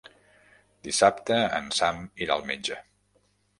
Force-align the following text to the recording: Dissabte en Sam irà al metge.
Dissabte 0.87 1.37
en 1.59 1.69
Sam 1.81 2.01
irà 2.27 2.41
al 2.41 2.51
metge. 2.53 2.83